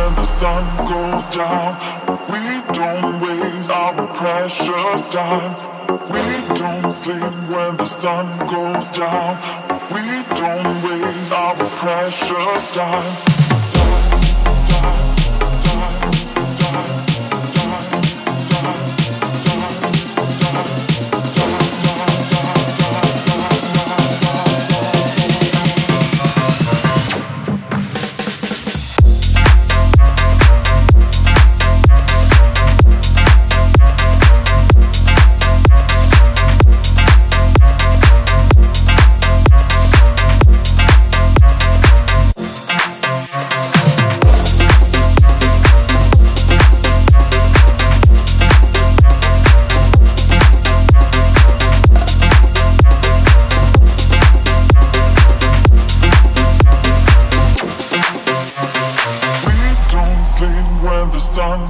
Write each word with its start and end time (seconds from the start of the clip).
when 0.00 0.14
the 0.14 0.24
sun 0.24 0.64
goes 0.88 1.28
down. 1.28 1.76
We 2.32 2.44
don't 2.72 3.20
waste 3.20 3.70
our 3.70 4.06
precious 4.20 5.08
time. 5.08 5.52
We 6.14 6.26
don't 6.58 6.90
sleep 6.90 7.34
when 7.52 7.76
the 7.76 7.86
sun 7.86 8.26
goes 8.48 8.90
down. 8.90 9.36
We 9.94 10.06
don't 10.42 10.82
waste 10.84 11.32
our 11.32 11.56
precious 11.82 12.74
time. 12.74 13.39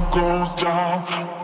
goes 0.09 0.55
down. 0.55 1.40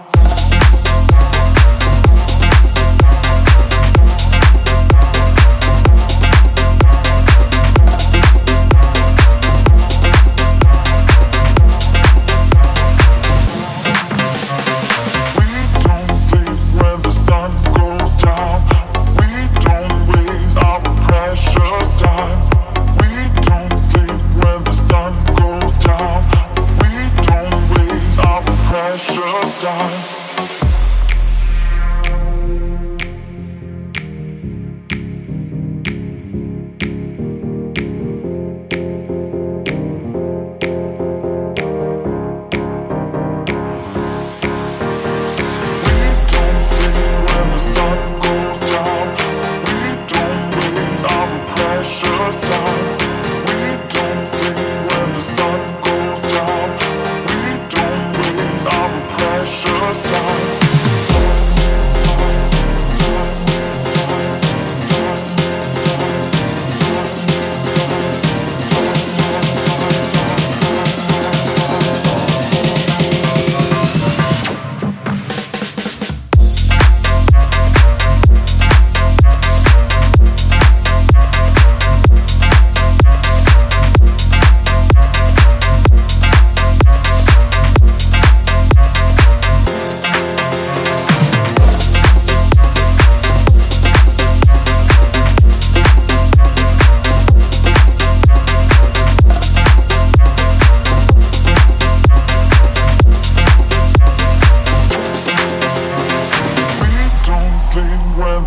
first 52.32 52.44
time. 52.44 52.67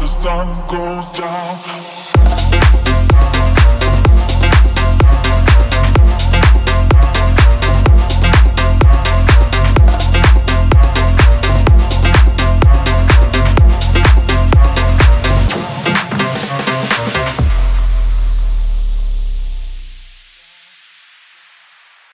the 0.01 0.07
sun 0.07 0.49
goes 0.69 1.11
down. 1.13 2.10